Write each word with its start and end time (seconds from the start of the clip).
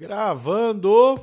Gravando 0.00 1.14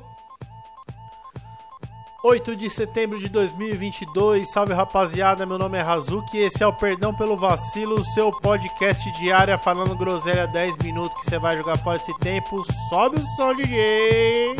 8 2.22 2.54
de 2.54 2.70
setembro 2.70 3.18
de 3.18 3.28
2022. 3.28 4.48
Salve 4.52 4.72
rapaziada, 4.72 5.44
meu 5.44 5.58
nome 5.58 5.76
é 5.76 5.82
Razuki 5.82 6.38
e 6.38 6.42
esse 6.42 6.62
é 6.62 6.66
o 6.66 6.72
Perdão 6.72 7.12
pelo 7.12 7.36
Vacilo, 7.36 7.98
seu 8.04 8.30
podcast 8.30 9.10
diário 9.18 9.58
falando 9.58 9.96
groselha 9.96 10.46
10 10.46 10.78
minutos 10.78 11.12
que 11.18 11.28
você 11.28 11.40
vai 11.40 11.56
jogar 11.56 11.76
fora 11.76 11.96
esse 11.96 12.16
tempo. 12.18 12.64
Sobe 12.88 13.16
o 13.16 13.26
som, 13.34 13.52
DJ! 13.56 14.54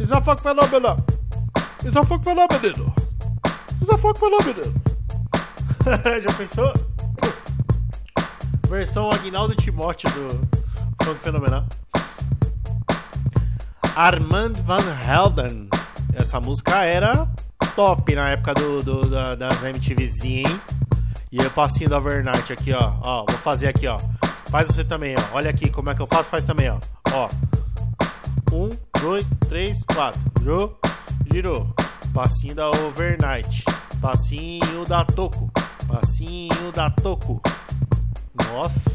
Is 0.00 0.10
a 0.10 0.20
fuck 0.20 0.42
phenomenon! 0.42 0.96
Is 1.86 1.96
a 1.96 2.02
fuck 2.02 2.24
phenomenon! 2.24 2.92
Is 3.80 3.88
a 3.88 3.96
fuck 3.96 4.18
phenomenon! 4.18 4.74
Já 6.20 6.36
pensou? 6.36 6.89
Versão 8.70 9.10
Agnaldo 9.10 9.52
Timóteo 9.56 10.08
do 10.10 11.04
Funk 11.04 11.18
Fenomenal. 11.24 11.66
Armand 13.96 14.52
Van 14.64 14.84
Helden. 15.04 15.68
Essa 16.14 16.38
música 16.38 16.84
era 16.84 17.28
top 17.74 18.14
na 18.14 18.30
época 18.30 18.54
do, 18.54 18.80
do 18.80 19.10
da, 19.10 19.34
das 19.34 19.60
MTVzinha, 19.64 20.48
hein? 20.48 20.60
E 21.32 21.38
eu 21.38 21.50
passinho 21.50 21.90
do 21.90 21.96
Overnight 21.96 22.52
aqui, 22.52 22.72
ó. 22.72 22.94
Ó, 23.02 23.24
vou 23.28 23.38
fazer 23.38 23.66
aqui, 23.66 23.88
ó. 23.88 23.98
Faz 24.48 24.68
você 24.68 24.84
também, 24.84 25.16
ó. 25.18 25.36
Olha 25.36 25.50
aqui 25.50 25.68
como 25.68 25.90
é 25.90 25.94
que 25.94 26.00
eu 26.00 26.06
faço, 26.06 26.30
faz 26.30 26.44
também, 26.44 26.70
ó. 26.70 26.78
Ó. 27.12 27.28
Um, 28.52 28.70
dois, 29.00 29.28
três, 29.48 29.82
quatro. 29.92 30.20
Girou, 30.38 30.80
girou. 31.32 31.74
Passinho 32.14 32.54
da 32.54 32.70
Overnight. 32.70 33.64
Passinho 34.00 34.84
da 34.86 35.04
Toco. 35.04 35.50
Passinho 35.88 36.70
da 36.72 36.88
Toco. 36.88 37.42
Nossa. 38.34 38.90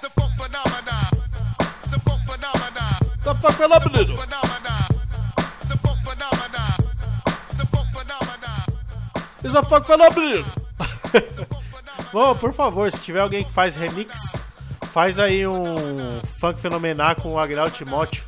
The 0.00 0.08
funk 0.10 0.32
phenomena. 0.36 1.10
The 1.90 1.98
funk 2.00 2.24
phenomena. 2.26 2.98
Tá 3.24 3.34
falando, 3.34 3.90
menino? 3.90 4.16
Phenomena. 4.16 4.88
The 5.68 5.76
funk 5.76 5.98
phenomena. 6.04 6.76
The 7.56 7.66
funk 7.66 7.88
phenomena. 7.92 8.66
Isa 9.44 9.62
fuck 9.62 9.86
phenomenon. 9.86 10.44
Bom, 12.12 12.34
por 12.36 12.54
favor, 12.54 12.90
se 12.90 13.00
tiver 13.00 13.20
alguém 13.20 13.44
que 13.44 13.52
faz 13.52 13.74
remix, 13.74 14.32
faz 14.92 15.18
aí 15.18 15.46
um 15.46 16.20
funk 16.38 16.60
fenomenal 16.60 17.16
com 17.16 17.34
o 17.34 17.38
Agnaldo 17.38 17.72
Timóteo. 17.72 18.24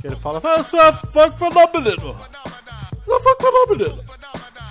Que 0.00 0.06
ele 0.06 0.16
fala, 0.16 0.40
essa 0.58 0.92
funk 0.92 1.38
fenomenal. 1.38 2.16
Essa 3.02 3.20
funk 3.20 3.42
fenomenal. 3.42 3.98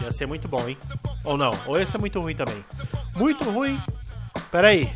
Ia 0.02 0.12
ser 0.12 0.26
muito 0.26 0.48
bom, 0.48 0.68
hein? 0.70 0.78
Ou 1.23 1.38
não, 1.38 1.52
ou 1.66 1.80
ia 1.80 1.86
ser 1.86 1.98
muito 1.98 2.20
ruim 2.20 2.36
também. 2.36 2.64
Muito 3.16 3.50
ruim. 3.50 3.80
Pera 4.52 4.70
aí. 4.70 4.89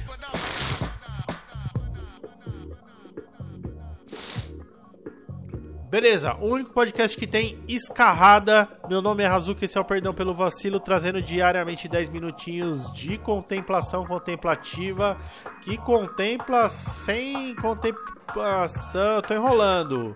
Beleza, 5.94 6.34
o 6.40 6.48
único 6.48 6.72
podcast 6.72 7.16
que 7.16 7.28
tem 7.28 7.60
escarrada. 7.68 8.68
Meu 8.90 9.00
nome 9.00 9.22
é 9.22 9.28
Razuki, 9.28 9.66
esse 9.66 9.78
é 9.78 9.82
o 9.82 9.86
Perdão 9.86 10.12
pelo 10.12 10.34
Vacilo, 10.34 10.80
trazendo 10.80 11.22
diariamente 11.22 11.88
10 11.88 12.10
minutinhos 12.10 12.92
de 12.92 13.16
contemplação 13.20 14.04
contemplativa 14.04 15.16
que 15.62 15.78
contempla 15.78 16.68
sem 16.68 17.54
contemplação. 17.58 19.22
Tô 19.22 19.36
enrolando. 19.36 20.16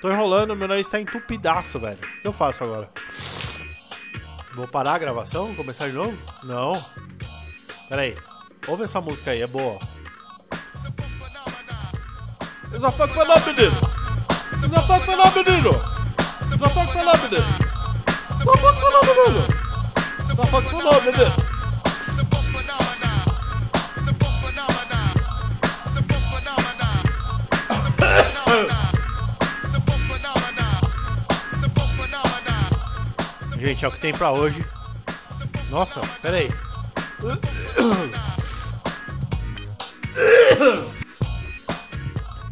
Tô 0.00 0.08
enrolando, 0.12 0.54
meu 0.54 0.68
nariz 0.68 0.86
tá 0.86 1.00
entupidaço, 1.00 1.80
velho. 1.80 1.98
O 1.98 2.20
que 2.20 2.28
eu 2.28 2.32
faço 2.32 2.62
agora? 2.62 2.88
Vou 4.54 4.68
parar 4.68 4.94
a 4.94 4.98
gravação? 4.98 5.54
Começar 5.54 5.88
de 5.88 5.94
novo? 5.94 6.16
Não. 6.42 6.72
Pera 7.88 8.02
aí. 8.02 8.14
Ouve 8.68 8.84
essa 8.84 9.00
música 9.00 9.32
aí, 9.32 9.42
é 9.42 9.46
boa. 9.46 9.78
Fuck 12.92 13.14
foi 13.14 13.26
lá, 13.26 13.40
menino! 13.40 13.72
Fuck 14.86 15.04
foi 15.04 15.16
lá, 15.16 15.30
menino! 15.30 15.72
Fuck 16.58 16.74
foi 16.92 17.04
lá, 17.04 17.16
menino! 17.16 17.44
Fuck 18.42 18.58
foi 18.80 18.92
lá, 18.92 19.00
menino! 19.02 19.42
Fuck 20.46 20.68
foi 20.68 20.82
lá, 20.82 21.00
menino! 21.00 21.53
É 33.84 33.88
o 33.88 33.92
que 33.92 34.00
tem 34.00 34.12
pra 34.12 34.30
hoje. 34.30 34.64
Nossa, 35.70 36.00
pera 36.22 36.36
aí. 36.36 36.48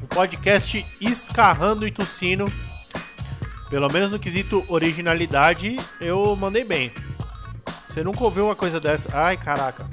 Um 0.03 0.07
podcast 0.07 0.85
escarrando 1.01 1.87
e 1.87 1.91
tossindo. 1.91 2.53
Pelo 3.71 3.91
menos 3.91 4.11
no 4.11 4.19
quesito 4.19 4.65
originalidade, 4.69 5.79
eu 6.01 6.37
mandei 6.37 6.65
bem. 6.65 6.93
Você 7.87 8.03
nunca 8.05 8.25
ouviu 8.25 8.47
uma 8.47 8.57
coisa 8.57 8.79
dessa? 8.79 9.09
Ai, 9.17 9.37
caraca. 9.37 9.89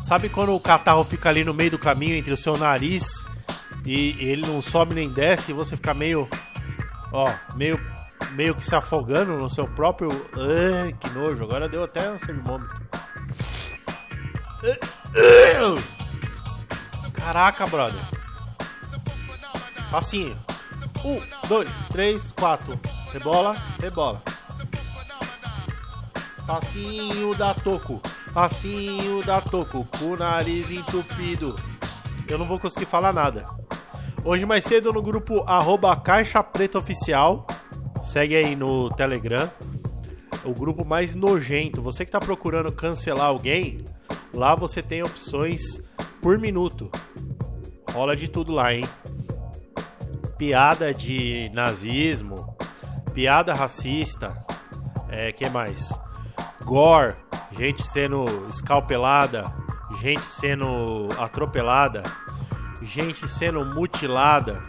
Sabe 0.00 0.28
quando 0.28 0.54
o 0.54 0.60
catarro 0.60 1.02
fica 1.04 1.28
ali 1.28 1.42
no 1.44 1.52
meio 1.52 1.72
do 1.72 1.78
caminho 1.78 2.14
entre 2.14 2.32
o 2.32 2.36
seu 2.36 2.56
nariz 2.56 3.24
e 3.84 4.16
ele 4.20 4.46
não 4.46 4.62
sobe 4.62 4.94
nem 4.94 5.10
desce 5.10 5.50
e 5.50 5.54
você 5.54 5.76
fica 5.76 5.92
meio. 5.92 6.28
Ó, 7.12 7.28
meio, 7.56 7.80
meio 8.32 8.54
que 8.54 8.64
se 8.64 8.74
afogando 8.74 9.36
no 9.36 9.48
seu 9.50 9.66
próprio. 9.66 10.08
Que 11.00 11.10
nojo. 11.10 11.42
Agora 11.42 11.68
deu 11.68 11.84
até 11.84 12.06
ânsia 12.06 12.32
de 12.32 12.40
vômito. 12.40 12.74
Caraca, 17.14 17.66
brother. 17.66 18.00
Passinho. 19.90 20.36
Um, 21.04 21.20
dois, 21.48 21.68
três, 21.90 22.32
quatro. 22.32 22.78
Rebola, 23.12 23.54
rebola. 23.80 24.22
Passinho 26.46 27.34
da 27.34 27.54
Toco. 27.54 28.00
Passinho 28.32 29.22
da 29.24 29.40
Toco. 29.40 29.86
Com 29.98 30.12
o 30.12 30.16
nariz 30.16 30.70
entupido. 30.70 31.54
Eu 32.26 32.38
não 32.38 32.46
vou 32.46 32.58
conseguir 32.58 32.86
falar 32.86 33.12
nada. 33.12 33.46
Hoje 34.24 34.44
mais 34.44 34.64
cedo 34.64 34.92
no 34.92 35.00
grupo 35.00 35.42
arroba 35.46 35.96
Caixa 35.96 36.42
Preta 36.42 36.78
Oficial. 36.78 37.46
Segue 38.08 38.36
aí 38.36 38.56
no 38.56 38.88
Telegram. 38.88 39.50
O 40.42 40.54
grupo 40.54 40.82
mais 40.82 41.14
nojento. 41.14 41.82
Você 41.82 42.06
que 42.06 42.10
tá 42.10 42.18
procurando 42.18 42.72
cancelar 42.72 43.26
alguém, 43.26 43.84
lá 44.32 44.54
você 44.54 44.82
tem 44.82 45.02
opções 45.02 45.84
por 46.22 46.38
minuto. 46.38 46.90
Rola 47.92 48.16
de 48.16 48.26
tudo 48.26 48.50
lá, 48.50 48.72
hein? 48.72 48.86
Piada 50.38 50.94
de 50.94 51.50
nazismo, 51.52 52.56
piada 53.12 53.52
racista, 53.52 54.34
é, 55.10 55.30
que 55.30 55.46
mais? 55.50 55.92
Gore, 56.64 57.14
gente 57.58 57.82
sendo 57.82 58.24
escalpelada, 58.48 59.44
gente 60.00 60.24
sendo 60.24 61.08
atropelada, 61.18 62.02
gente 62.80 63.28
sendo 63.28 63.66
mutilada, 63.66 64.62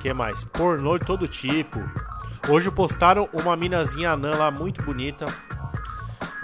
que 0.00 0.14
mais? 0.14 0.42
Pornô 0.44 0.96
de 0.96 1.04
todo 1.04 1.28
tipo. 1.28 1.78
Hoje 2.50 2.68
postaram 2.68 3.28
uma 3.32 3.54
minazinha 3.54 4.10
anã 4.10 4.32
lá 4.34 4.50
muito 4.50 4.82
bonita. 4.82 5.24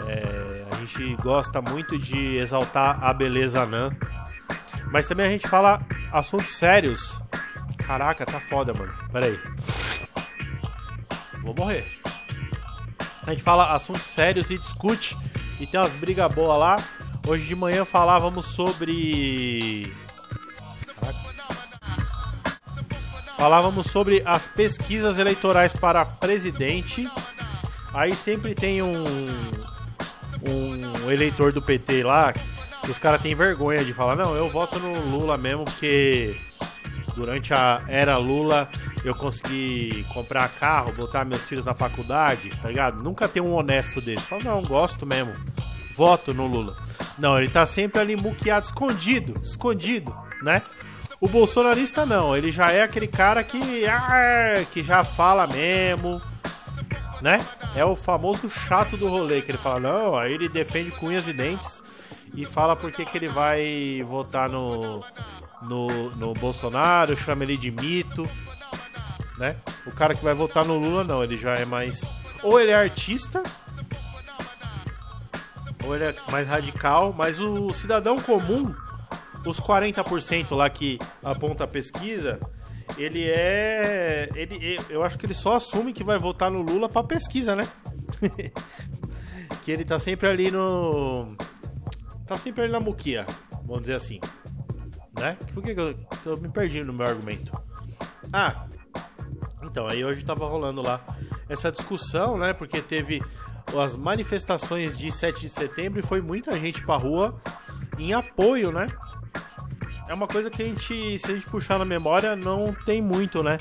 É, 0.07 0.65
a 0.71 0.77
gente 0.77 1.17
gosta 1.21 1.61
muito 1.61 1.99
de 1.99 2.37
exaltar 2.37 3.03
a 3.03 3.13
beleza 3.13 3.63
anã. 3.63 3.91
Mas 4.93 5.09
também 5.09 5.27
a 5.27 5.31
gente 5.31 5.49
fala 5.49 5.85
assuntos 6.13 6.51
sérios. 6.51 7.21
Caraca, 7.79 8.25
tá 8.25 8.39
foda, 8.39 8.73
mano. 8.73 8.95
Pera 9.13 9.27
aí. 9.27 9.41
Vou 11.43 11.53
morrer. 11.53 11.85
A 13.27 13.33
gente 13.33 13.43
fala 13.43 13.75
assuntos 13.75 14.05
sérios 14.05 14.49
e 14.49 14.59
discute. 14.59 15.17
E 15.59 15.67
tem 15.67 15.81
umas 15.81 15.93
brigas 15.95 16.33
boas 16.33 16.57
lá. 16.57 16.77
Hoje 17.27 17.47
de 17.47 17.57
manhã 17.57 17.85
falávamos 17.85 18.47
sobre. 18.47 19.93
Falávamos 23.37 23.87
sobre 23.87 24.23
as 24.25 24.49
pesquisas 24.49 25.19
eleitorais 25.19 25.77
para 25.77 26.05
presidente. 26.05 27.09
Aí 27.93 28.15
sempre 28.15 28.55
tem 28.55 28.83
um, 28.83 29.05
um 30.43 31.11
eleitor 31.11 31.53
do 31.53 31.61
PT 31.61 32.03
lá 32.03 32.33
que 32.33 32.91
os 32.91 32.99
caras 32.99 33.21
têm 33.21 33.35
vergonha 33.35 33.85
de 33.85 33.93
falar: 33.93 34.17
não, 34.17 34.35
eu 34.35 34.49
voto 34.49 34.79
no 34.79 34.99
Lula 35.11 35.37
mesmo 35.37 35.65
porque 35.65 36.37
durante 37.15 37.53
a 37.53 37.81
era 37.89 38.17
Lula 38.17 38.69
eu 39.05 39.15
consegui 39.15 40.05
comprar 40.13 40.49
carro, 40.51 40.93
botar 40.93 41.25
meus 41.25 41.47
filhos 41.47 41.65
na 41.65 41.75
faculdade, 41.75 42.51
tá 42.61 42.69
ligado? 42.69 43.03
Nunca 43.03 43.29
tem 43.29 43.43
um 43.43 43.53
honesto 43.53 44.01
desse. 44.01 44.25
Fala, 44.25 44.43
não, 44.45 44.63
gosto 44.63 45.05
mesmo. 45.05 45.33
Voto 45.95 46.33
no 46.35 46.47
Lula. 46.47 46.77
Não, 47.19 47.39
ele 47.39 47.49
tá 47.49 47.65
sempre 47.67 48.01
ali 48.01 48.17
muqueado, 48.17 48.67
escondido, 48.67 49.35
escondido, 49.43 50.15
né? 50.43 50.63
O 51.21 51.29
bolsonarista 51.29 52.05
não, 52.05 52.37
ele 52.37 52.51
já 52.51 52.71
é 52.71 52.83
aquele 52.83 53.09
cara 53.09 53.43
que, 53.43 53.87
ah, 53.87 54.65
que 54.73 54.83
já 54.83 55.03
fala 55.03 55.47
mesmo, 55.47 56.21
né? 57.23 57.39
é 57.77 57.85
o 57.85 57.95
famoso 57.95 58.49
chato 58.49 58.97
do 58.97 59.07
rolê, 59.07 59.43
que 59.43 59.51
ele 59.51 59.59
fala, 59.59 59.79
não, 59.81 60.17
aí 60.17 60.33
ele 60.33 60.49
defende 60.49 60.91
com 60.93 61.09
unhas 61.09 61.29
e 61.29 61.33
dentes 61.33 61.85
e 62.35 62.47
fala 62.47 62.75
porque 62.75 63.05
que 63.05 63.19
ele 63.19 63.29
vai 63.29 64.03
votar 64.07 64.49
no, 64.49 65.05
no, 65.61 66.11
no 66.13 66.33
Bolsonaro, 66.33 67.15
chama 67.15 67.45
ele 67.45 67.59
de 67.59 67.71
mito, 67.71 68.27
né? 69.37 69.57
O 69.87 69.93
cara 69.93 70.15
que 70.15 70.25
vai 70.25 70.33
votar 70.33 70.65
no 70.65 70.79
Lula, 70.79 71.05
não, 71.05 71.23
ele 71.23 71.37
já 71.37 71.53
é 71.53 71.67
mais. 71.67 72.15
Ou 72.43 72.59
ele 72.59 72.71
é 72.71 72.75
artista, 72.75 73.43
ou 75.85 75.95
ele 75.95 76.05
é 76.05 76.15
mais 76.31 76.49
radical, 76.49 77.15
mas 77.17 77.41
o 77.43 77.75
cidadão 77.75 78.19
comum, 78.19 78.75
os 79.47 79.61
40% 79.61 80.55
lá 80.55 80.69
que 80.69 80.99
aponta 81.23 81.65
a 81.65 81.67
pesquisa, 81.67 82.39
ele 82.99 83.25
é. 83.25 84.29
Ele, 84.35 84.79
eu 84.91 85.03
acho 85.03 85.17
que 85.19 85.27
ele 85.27 85.35
só 85.35 85.57
assume 85.57 85.93
que 85.93 86.05
vai 86.05 86.19
votar 86.19 86.51
no 86.51 86.63
Lula 86.63 86.89
pra 86.89 87.03
pesquisa, 87.03 87.55
né? 87.55 87.67
que 89.65 89.71
ele 89.71 89.85
tá 89.85 89.99
sempre 89.99 90.29
ali 90.29 90.51
no. 90.51 91.35
Tá 92.27 92.37
sempre 92.37 92.65
ali 92.65 92.73
na 92.73 92.81
muquia, 92.81 93.25
vamos 93.65 93.83
dizer 93.83 93.95
assim. 93.95 94.21
Né? 95.19 95.37
Por 95.55 95.63
que, 95.63 95.75
que 95.75 95.81
eu, 95.81 95.95
eu 96.27 96.37
me 96.41 96.49
perdi 96.49 96.83
no 96.83 96.93
meu 96.93 97.07
argumento? 97.07 97.53
Ah, 98.33 98.67
então, 99.63 99.87
aí 99.87 100.05
hoje 100.05 100.25
tava 100.25 100.47
rolando 100.47 100.83
lá 100.83 101.01
essa 101.49 101.71
discussão, 101.71 102.37
né? 102.37 102.53
Porque 102.53 102.83
teve 102.83 103.23
as 103.83 103.97
manifestações 103.97 104.97
de 104.97 105.11
7 105.11 105.41
de 105.41 105.49
setembro 105.49 106.01
e 106.01 106.03
foi 106.03 106.21
muita 106.21 106.59
gente 106.59 106.85
pra 106.85 106.97
rua 106.97 107.41
em 107.99 108.13
apoio, 108.13 108.71
né? 108.71 108.87
É 110.09 110.15
uma 110.15 110.29
coisa 110.29 110.49
que 110.49 110.63
a 110.63 110.65
gente, 110.65 111.19
se 111.19 111.33
a 111.33 111.35
gente 111.35 111.49
puxar 111.49 111.79
na 111.79 111.85
memória, 111.85 112.37
não 112.37 112.73
tem 112.73 113.03
muito, 113.03 113.43
né? 113.43 113.59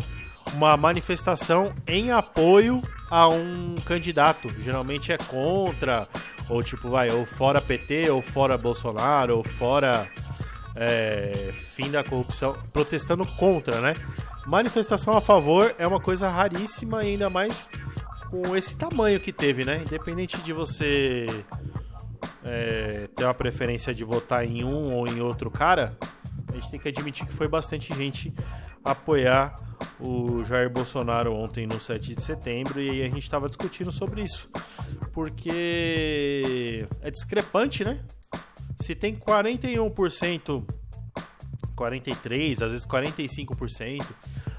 Uma 0.54 0.78
manifestação 0.78 1.74
em 1.88 2.12
apoio 2.12 2.82
a 3.10 3.28
um 3.28 3.76
candidato. 3.84 4.48
Geralmente 4.62 5.12
é 5.12 5.18
contra, 5.18 6.08
ou 6.48 6.62
tipo, 6.62 6.90
vai, 6.90 7.10
ou 7.10 7.26
fora 7.26 7.60
PT, 7.60 8.12
ou 8.12 8.22
fora 8.22 8.58
Bolsonaro, 8.58 9.38
ou 9.38 9.44
fora 9.44 10.08
é, 10.76 11.52
fim 11.56 11.90
da 11.90 12.04
corrupção, 12.04 12.54
protestando 12.72 13.26
contra, 13.26 13.82
né? 13.82 13.96
Manifestação 14.46 15.18
a 15.18 15.22
favor 15.22 15.74
é 15.80 15.88
uma 15.88 16.00
coisa 16.00 16.30
raríssima 16.30 17.00
ainda 17.00 17.28
mais 17.28 17.72
com 18.30 18.56
esse 18.56 18.78
tamanho 18.78 19.20
que 19.20 19.34
teve, 19.34 19.66
né? 19.66 19.82
Independente 19.82 20.38
de 20.42 20.54
você 20.54 21.26
é, 22.44 23.08
ter 23.16 23.24
uma 23.24 23.34
preferência 23.34 23.96
de 23.96 24.04
votar 24.04 24.46
em 24.46 24.64
um 24.64 24.94
ou 24.94 25.08
em 25.08 25.20
outro 25.22 25.50
cara, 25.50 25.98
a 26.56 26.62
gente 26.62 26.72
tem 26.72 26.80
que 26.80 26.88
admitir 26.88 27.25
que 27.25 27.34
foi 27.34 27.48
bastante 27.48 27.94
gente 27.94 28.34
apoiar 28.84 29.56
o 30.00 30.44
Jair 30.44 30.69
Bolsonaro 30.69 31.34
ontem 31.34 31.68
no 31.68 31.80
7 31.80 32.16
de 32.16 32.22
setembro 32.22 32.81
e 32.81 32.90
aí 32.90 33.02
a 33.04 33.07
gente 33.07 33.24
estava 33.24 33.48
discutindo 33.48 33.92
sobre 33.92 34.24
isso. 34.24 34.50
Porque 35.12 36.88
é 37.02 37.12
discrepante, 37.12 37.84
né? 37.84 38.00
Se 38.80 38.96
tem 38.96 39.16
41%, 39.16 40.63
43%, 41.75 42.62
às 42.62 42.72
vezes 42.72 42.86
45%, 42.86 44.06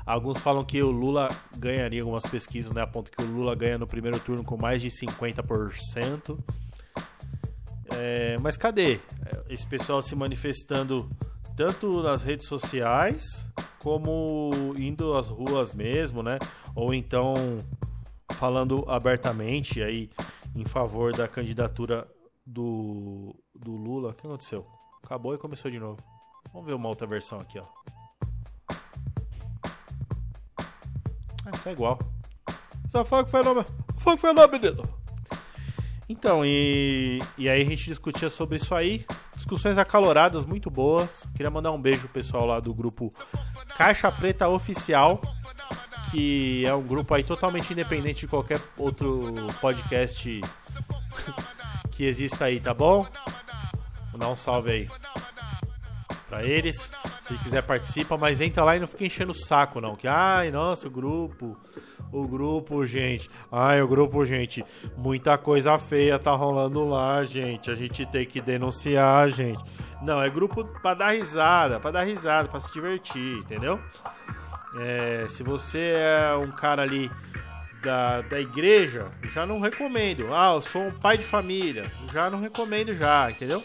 alguns 0.04 0.38
falam 0.38 0.64
que 0.64 0.82
o 0.82 0.90
Lula 0.90 1.28
ganharia 1.56 2.02
algumas 2.02 2.26
pesquisas, 2.26 2.72
né? 2.72 2.82
Apontam 2.82 3.12
que 3.16 3.24
o 3.24 3.26
Lula 3.26 3.54
ganha 3.54 3.78
no 3.78 3.86
primeiro 3.86 4.18
turno 4.20 4.44
com 4.44 4.60
mais 4.60 4.82
de 4.82 4.90
50%. 4.90 6.38
É, 7.98 8.36
mas 8.42 8.56
cadê 8.56 9.00
esse 9.48 9.66
pessoal 9.66 10.02
se 10.02 10.14
manifestando 10.14 11.08
tanto 11.56 12.02
nas 12.02 12.22
redes 12.22 12.46
sociais 12.46 13.50
como 13.78 14.50
indo 14.78 15.16
às 15.16 15.28
ruas 15.28 15.74
mesmo, 15.74 16.22
né? 16.22 16.38
Ou 16.74 16.92
então 16.92 17.34
falando 18.32 18.84
abertamente 18.88 19.82
aí 19.82 20.10
em 20.54 20.64
favor 20.64 21.16
da 21.16 21.26
candidatura 21.26 22.06
do, 22.44 23.34
do 23.54 23.72
Lula. 23.72 24.10
O 24.10 24.14
que 24.14 24.26
aconteceu? 24.26 24.66
Acabou 25.02 25.34
e 25.34 25.38
começou 25.38 25.70
de 25.70 25.78
novo. 25.78 25.98
Vamos 26.52 26.66
ver 26.66 26.74
uma 26.74 26.88
outra 26.88 27.06
versão 27.06 27.40
aqui, 27.40 27.58
ó. 27.58 27.64
Ah, 31.44 31.50
isso 31.54 31.68
é 31.68 31.72
igual. 31.72 31.98
Só 32.90 33.04
foi 33.04 33.24
que 33.24 33.30
foi 33.30 33.42
nome. 33.42 33.64
Foi 33.98 34.14
que 34.14 34.20
foi 34.20 34.32
nome, 34.32 34.58
menino. 34.58 34.82
Então, 36.08 36.44
e, 36.44 37.18
e 37.38 37.48
aí 37.48 37.62
a 37.62 37.64
gente 37.64 37.84
discutia 37.86 38.28
sobre 38.28 38.56
isso 38.56 38.74
aí. 38.74 39.06
Discussões 39.46 39.78
acaloradas, 39.78 40.44
muito 40.44 40.68
boas. 40.68 41.24
Queria 41.32 41.48
mandar 41.48 41.70
um 41.70 41.80
beijo 41.80 42.00
pro 42.00 42.08
pessoal 42.08 42.46
lá 42.46 42.58
do 42.58 42.74
grupo 42.74 43.14
Caixa 43.78 44.10
Preta 44.10 44.48
Oficial, 44.48 45.22
que 46.10 46.66
é 46.66 46.74
um 46.74 46.82
grupo 46.82 47.14
aí 47.14 47.22
totalmente 47.22 47.72
independente 47.72 48.22
de 48.22 48.26
qualquer 48.26 48.60
outro 48.76 49.32
podcast 49.60 50.40
que 51.92 52.04
exista 52.04 52.46
aí, 52.46 52.58
tá 52.58 52.74
bom? 52.74 53.06
Vou 54.10 54.18
dar 54.18 54.28
um 54.30 54.34
salve 54.34 54.72
aí 54.72 54.90
pra 56.28 56.42
eles. 56.42 56.90
Se 57.20 57.38
quiser 57.38 57.62
participa, 57.62 58.18
mas 58.18 58.40
entra 58.40 58.64
lá 58.64 58.76
e 58.76 58.80
não 58.80 58.88
fica 58.88 59.06
enchendo 59.06 59.30
o 59.30 59.36
saco, 59.36 59.80
não. 59.80 59.94
Que, 59.94 60.08
ai, 60.08 60.50
nossa, 60.50 60.88
o 60.88 60.90
grupo. 60.90 61.56
O 62.12 62.26
grupo, 62.26 62.86
gente. 62.86 63.28
Ai, 63.50 63.82
o 63.82 63.88
grupo, 63.88 64.24
gente. 64.24 64.64
Muita 64.96 65.36
coisa 65.36 65.76
feia 65.78 66.18
tá 66.18 66.32
rolando 66.32 66.84
lá, 66.88 67.24
gente. 67.24 67.70
A 67.70 67.74
gente 67.74 68.06
tem 68.06 68.24
que 68.24 68.40
denunciar, 68.40 69.28
gente. 69.28 69.62
Não, 70.02 70.22
é 70.22 70.30
grupo 70.30 70.64
pra 70.80 70.94
dar 70.94 71.10
risada, 71.10 71.80
pra 71.80 71.90
dar 71.90 72.04
risada, 72.04 72.48
pra 72.48 72.60
se 72.60 72.72
divertir, 72.72 73.38
entendeu? 73.38 73.80
É, 74.78 75.26
se 75.28 75.42
você 75.42 75.94
é 75.96 76.34
um 76.36 76.50
cara 76.50 76.82
ali 76.82 77.10
da, 77.82 78.20
da 78.22 78.40
igreja, 78.40 79.10
já 79.32 79.46
não 79.46 79.60
recomendo. 79.60 80.34
Ah, 80.34 80.52
eu 80.54 80.62
sou 80.62 80.82
um 80.82 80.92
pai 80.92 81.16
de 81.16 81.24
família, 81.24 81.90
já 82.12 82.28
não 82.28 82.40
recomendo 82.40 82.92
já, 82.92 83.30
entendeu? 83.30 83.62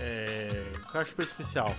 É, 0.00 0.66
caixa 0.92 1.10
superficial. 1.10 1.74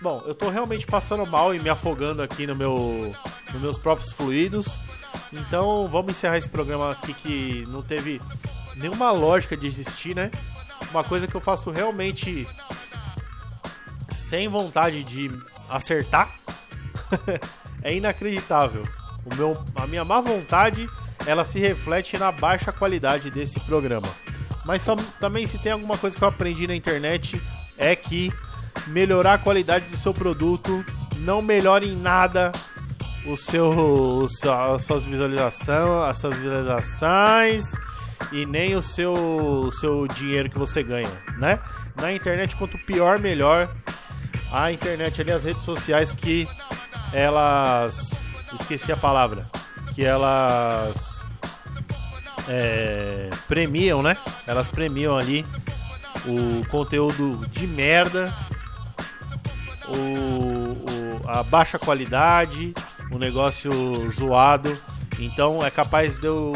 Bom, 0.00 0.22
eu 0.26 0.34
tô 0.34 0.48
realmente 0.48 0.86
passando 0.86 1.26
mal 1.26 1.54
e 1.54 1.58
me 1.58 1.68
afogando 1.68 2.22
aqui 2.22 2.46
no 2.46 2.54
meu, 2.54 3.14
nos 3.56 3.62
meus 3.62 3.78
próprios 3.78 4.12
fluidos. 4.12 4.78
Então 5.32 5.86
vamos 5.86 6.12
encerrar 6.12 6.38
esse 6.38 6.48
programa 6.48 6.92
aqui 6.92 7.14
que 7.14 7.66
não 7.68 7.82
teve 7.82 8.20
nenhuma 8.76 9.10
lógica 9.10 9.56
de 9.56 9.66
existir, 9.66 10.14
né? 10.14 10.30
Uma 10.90 11.02
coisa 11.02 11.26
que 11.26 11.34
eu 11.34 11.40
faço 11.40 11.70
realmente 11.70 12.46
sem 14.14 14.48
vontade 14.48 15.02
de 15.02 15.30
acertar 15.68 16.30
é 17.82 17.94
inacreditável. 17.94 18.82
O 19.24 19.34
meu, 19.34 19.64
a 19.74 19.86
minha 19.86 20.04
má 20.04 20.20
vontade 20.20 20.88
ela 21.26 21.44
se 21.44 21.58
reflete 21.58 22.16
na 22.16 22.30
baixa 22.30 22.70
qualidade 22.70 23.30
desse 23.30 23.58
programa. 23.60 24.08
Mas 24.64 24.84
também 25.18 25.46
se 25.46 25.58
tem 25.58 25.72
alguma 25.72 25.96
coisa 25.96 26.16
que 26.16 26.22
eu 26.22 26.28
aprendi 26.28 26.66
na 26.66 26.74
internet 26.74 27.40
é 27.78 27.96
que 27.96 28.32
melhorar 28.88 29.34
a 29.34 29.38
qualidade 29.38 29.86
do 29.86 29.96
seu 29.96 30.12
produto 30.12 30.84
não 31.18 31.40
melhora 31.40 31.84
em 31.84 31.96
nada 31.96 32.52
o 33.28 33.36
seu, 33.36 33.68
o 33.70 34.28
seu 34.28 34.52
as 34.52 34.82
suas 34.84 35.04
visualizações, 35.04 36.10
as 36.10 36.18
suas 36.18 36.36
visualizações 36.36 37.72
e 38.32 38.46
nem 38.46 38.74
o 38.76 38.82
seu, 38.82 39.12
o 39.14 39.70
seu 39.72 40.06
dinheiro 40.08 40.48
que 40.50 40.58
você 40.58 40.82
ganha, 40.82 41.10
né? 41.38 41.58
Na 42.00 42.12
internet 42.12 42.56
quanto 42.56 42.78
pior 42.78 43.18
melhor. 43.18 43.68
A 44.52 44.70
internet 44.72 45.20
ali 45.20 45.32
as 45.32 45.42
redes 45.44 45.62
sociais 45.64 46.12
que 46.12 46.48
elas 47.12 48.34
esqueci 48.60 48.92
a 48.92 48.96
palavra, 48.96 49.46
que 49.94 50.04
elas 50.04 51.24
é, 52.48 53.28
premiam, 53.48 54.02
né? 54.02 54.16
Elas 54.46 54.68
premiam 54.70 55.16
ali 55.18 55.44
o 56.26 56.64
conteúdo 56.68 57.44
de 57.48 57.66
merda, 57.66 58.32
o, 59.88 59.92
o- 59.92 61.28
a 61.28 61.42
baixa 61.42 61.78
qualidade, 61.78 62.72
o 63.10 63.18
negócio 63.18 63.70
zoado. 64.10 64.76
Então 65.18 65.64
é 65.64 65.70
capaz 65.70 66.18
de 66.18 66.26
eu, 66.26 66.52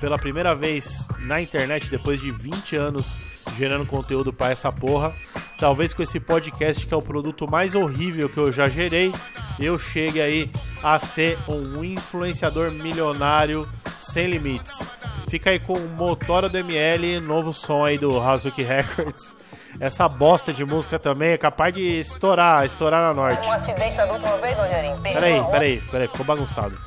pela 0.00 0.18
primeira 0.18 0.54
vez 0.54 1.06
na 1.20 1.40
internet, 1.40 1.90
depois 1.90 2.20
de 2.20 2.30
20 2.30 2.76
anos 2.76 3.18
gerando 3.56 3.86
conteúdo 3.86 4.32
pra 4.32 4.50
essa 4.50 4.70
porra, 4.72 5.12
talvez 5.58 5.94
com 5.94 6.02
esse 6.02 6.20
podcast 6.20 6.86
que 6.86 6.92
é 6.92 6.96
o 6.96 7.02
produto 7.02 7.50
mais 7.50 7.74
horrível 7.74 8.28
que 8.28 8.38
eu 8.38 8.52
já 8.52 8.68
gerei, 8.68 9.12
eu 9.58 9.78
chegue 9.78 10.20
aí 10.20 10.50
a 10.82 10.98
ser 10.98 11.38
um 11.48 11.82
influenciador 11.82 12.70
milionário 12.70 13.66
sem 13.96 14.26
limites. 14.28 14.88
Fica 15.28 15.50
aí 15.50 15.58
com 15.58 15.72
o 15.72 15.88
Motora 15.88 16.48
do 16.48 16.58
ML, 16.58 17.20
novo 17.20 17.52
som 17.52 17.84
aí 17.84 17.98
do 17.98 18.20
Hazuki 18.20 18.62
Records. 18.62 19.36
Essa 19.80 20.08
bosta 20.08 20.52
de 20.52 20.64
música 20.64 20.98
também 20.98 21.30
é 21.30 21.38
capaz 21.38 21.74
de 21.74 21.98
estourar, 21.98 22.64
estourar 22.64 23.02
na 23.02 23.14
norte. 23.14 23.46
Um 23.46 23.52
acidente 23.52 23.96
da 23.96 24.12
última 24.12 24.36
vez, 24.38 24.56
Rogerinho. 24.56 25.00
Peraí, 25.00 25.44
peraí, 25.50 25.80
peraí, 25.90 26.08
ficou 26.08 26.24
bagunçado. 26.24 26.78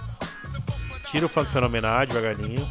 Tira 1.06 1.26
o 1.26 1.30
funk 1.30 1.50
fenomenal 1.52 2.06
devagarinho. 2.06 2.68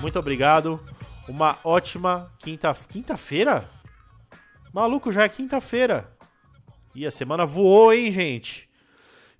Muito 0.00 0.18
obrigado. 0.18 0.84
Uma 1.28 1.56
ótima 1.64 2.30
quinta 2.38 2.74
quinta-feira? 2.88 3.68
Maluco, 4.72 5.10
já 5.10 5.24
é 5.24 5.28
quinta-feira. 5.28 6.10
E 6.94 7.06
a 7.06 7.10
semana 7.10 7.46
voou, 7.46 7.92
hein, 7.92 8.12
gente? 8.12 8.63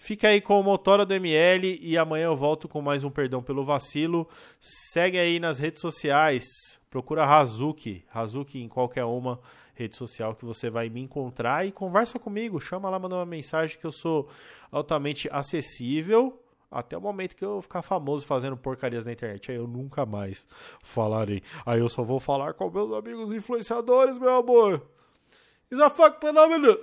Fica 0.04 0.28
aí 0.28 0.38
com 0.38 0.60
o 0.60 0.62
Motora 0.62 1.06
do 1.06 1.14
ML 1.14 1.78
e 1.80 1.96
amanhã 1.96 2.26
eu 2.26 2.36
volto 2.36 2.68
com 2.68 2.82
mais 2.82 3.02
um 3.04 3.10
Perdão 3.10 3.42
pelo 3.42 3.64
Vacilo. 3.64 4.28
Segue 4.60 5.18
aí 5.18 5.40
nas 5.40 5.58
redes 5.58 5.80
sociais, 5.80 6.44
procura 6.90 7.24
Razuki, 7.24 8.04
Razuki 8.10 8.62
em 8.62 8.68
qualquer 8.68 9.06
uma 9.06 9.40
rede 9.74 9.96
social 9.96 10.34
que 10.34 10.44
você 10.44 10.68
vai 10.68 10.90
me 10.90 11.00
encontrar 11.00 11.66
e 11.66 11.72
conversa 11.72 12.18
comigo, 12.18 12.60
chama 12.60 12.90
lá, 12.90 12.98
manda 12.98 13.14
uma 13.14 13.24
mensagem 13.24 13.78
que 13.78 13.86
eu 13.86 13.90
sou 13.90 14.28
altamente 14.70 15.26
acessível 15.32 16.38
até 16.70 16.98
o 16.98 17.00
momento 17.00 17.34
que 17.34 17.42
eu 17.42 17.62
ficar 17.62 17.80
famoso 17.80 18.26
fazendo 18.26 18.58
porcarias 18.58 19.06
na 19.06 19.12
internet. 19.12 19.52
Aí 19.52 19.56
eu 19.56 19.66
nunca 19.66 20.04
mais 20.04 20.46
falarei. 20.82 21.42
Aí 21.64 21.80
eu 21.80 21.88
só 21.88 22.02
vou 22.02 22.20
falar 22.20 22.52
com 22.52 22.68
meus 22.68 22.92
amigos 22.92 23.32
influenciadores, 23.32 24.18
meu 24.18 24.34
amor. 24.34 24.82
Is 25.70 25.80
a 25.80 25.88
fuck 25.88 26.20
phenomenon. 26.20 26.76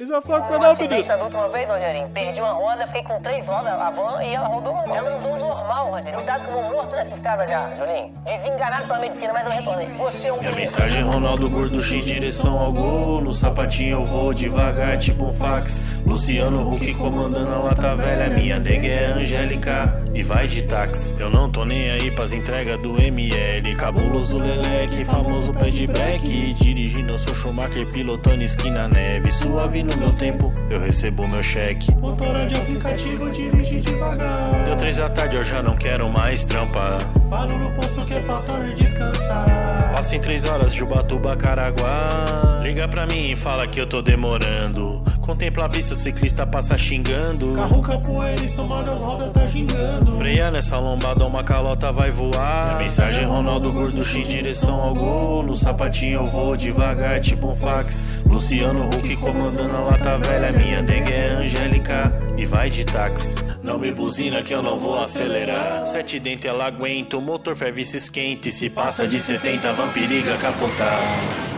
Is 0.00 0.12
a 0.12 0.22
fuck 0.22 0.46
phenomenon. 0.46 0.70
acidente 0.74 1.08
da 1.08 1.24
última 1.24 1.48
vez, 1.48 1.68
Rogerinho. 1.68 2.08
Perdi 2.10 2.40
uma 2.40 2.52
roda, 2.52 2.86
fiquei 2.86 3.02
com 3.02 3.20
três 3.20 3.44
rodas 3.44 3.72
a 3.72 3.90
van 3.90 4.22
e 4.22 4.32
ela 4.32 4.46
rodou. 4.46 4.76
Ela 4.94 5.16
andou 5.16 5.36
normal, 5.36 5.90
Rogerinho. 5.90 6.14
Cuidado 6.14 6.44
que 6.44 6.50
eu 6.50 6.52
vou 6.52 6.70
morto 6.70 6.94
nessa 6.94 7.16
estrada 7.16 7.44
já, 7.48 7.74
Julinho. 7.74 8.14
Desenganado 8.24 8.86
pela 8.86 9.00
medicina, 9.00 9.32
mas 9.32 9.46
eu 9.46 9.50
retornei. 9.50 9.88
Você 9.88 10.28
é 10.28 10.32
um 10.32 10.38
Minha 10.38 10.52
mensagem 10.52 11.02
Ronaldo 11.02 11.50
Gordo 11.50 11.84
em 11.92 12.00
direção 12.00 12.58
ao 12.58 12.72
gol 12.72 13.20
No 13.20 13.34
sapatinho 13.34 13.98
eu 13.98 14.04
vou 14.04 14.32
devagar 14.32 14.98
tipo 14.98 15.24
um 15.24 15.32
fax 15.32 15.82
Luciano 16.06 16.72
Huck 16.72 16.94
comandando 16.94 17.52
a 17.52 17.58
lata 17.58 17.96
velha 17.96 18.28
Minha 18.30 18.58
nega 18.60 18.86
é 18.86 19.06
Angélica 19.06 20.04
e 20.14 20.22
vai 20.22 20.46
de 20.46 20.62
táxi 20.62 21.20
Eu 21.20 21.30
não 21.30 21.50
tô 21.50 21.64
nem 21.64 21.90
aí 21.90 22.10
pras 22.10 22.32
entregas 22.32 22.78
do 22.80 23.00
ML 23.00 23.76
Cabuloso 23.76 24.38
Leleque, 24.38 25.04
famoso 25.04 25.52
pé 25.52 25.70
de 25.70 25.86
black 25.86 26.54
Dirigindo 26.54 27.12
eu 27.14 27.18
sou 27.18 27.34
Schumacher, 27.34 27.90
pilotando 27.90 28.42
esquina 28.42 28.88
neve 28.88 29.30
Suave 29.30 29.82
no 29.88 29.96
meu 29.96 30.12
tempo, 30.12 30.52
eu 30.70 30.80
recebo 30.80 31.26
meu 31.26 31.42
cheque. 31.42 31.92
Motora 31.96 32.46
de 32.46 32.54
aplicativo, 32.54 33.30
dirige 33.30 33.80
devagar. 33.80 34.50
Deu 34.66 34.76
três 34.76 34.96
da 34.96 35.08
tarde, 35.08 35.36
eu 35.36 35.44
já 35.44 35.62
não 35.62 35.76
quero 35.76 36.08
mais 36.08 36.44
trampar 36.44 36.98
Paro 37.28 37.58
no 37.58 37.70
posto 37.72 38.04
que 38.04 38.14
é 38.14 38.20
pra 38.20 38.40
torre 38.40 38.74
descansar. 38.74 39.92
Faço 39.94 40.14
em 40.14 40.20
três 40.20 40.44
horas 40.44 40.72
de 40.72 40.82
Ubatuba, 40.82 41.36
Caraguá. 41.36 42.60
Liga 42.62 42.86
pra 42.88 43.06
mim 43.06 43.30
e 43.30 43.36
fala 43.36 43.66
que 43.66 43.80
eu 43.80 43.86
tô 43.86 44.00
demorando 44.00 45.02
Contempla 45.28 45.66
a 45.66 45.68
vista, 45.68 45.92
o 45.92 45.96
ciclista 45.98 46.46
passa 46.46 46.78
xingando. 46.78 47.52
Carro 47.52 47.82
capoeira 47.82 48.42
e 48.42 48.48
somado 48.48 48.90
as 48.90 49.02
rodas 49.02 49.30
tá 49.30 49.46
gingando 49.46 50.16
Freia 50.16 50.50
nessa 50.50 50.78
lombada, 50.78 51.26
uma 51.26 51.44
calota 51.44 51.92
vai 51.92 52.10
voar. 52.10 52.64
Minha 52.64 52.78
mensagem 52.78 53.26
Ronaldo 53.26 53.70
Gordo 53.70 54.00
em 54.16 54.22
direção 54.22 54.80
ao 54.80 54.94
gol 54.94 55.42
No 55.42 55.54
sapatinho 55.54 56.20
eu 56.20 56.26
vou 56.26 56.56
devagar, 56.56 57.20
tipo 57.20 57.48
um 57.48 57.54
fax. 57.54 58.02
Luciano 58.26 58.86
Huck 58.86 59.16
comandando 59.16 59.76
a 59.76 59.80
lata 59.80 60.16
velha. 60.16 60.50
Minha 60.50 60.80
nega 60.80 61.12
é 61.12 61.28
Angélica 61.28 62.18
e 62.34 62.46
vai 62.46 62.70
de 62.70 62.86
táxi. 62.86 63.34
Não 63.62 63.78
me 63.78 63.92
buzina 63.92 64.42
que 64.42 64.54
eu 64.54 64.62
não 64.62 64.78
vou 64.78 64.98
acelerar. 64.98 65.86
Sete 65.88 66.18
dentes 66.18 66.46
ela 66.46 66.64
aguenta, 66.64 67.18
o 67.18 67.20
motor 67.20 67.54
ferve 67.54 67.82
e 67.82 67.84
se 67.84 67.98
esquenta. 67.98 68.48
E 68.48 68.50
se 68.50 68.70
passa 68.70 69.06
de 69.06 69.20
70, 69.20 69.74
vampiriga 69.74 70.38
capotar 70.38 71.57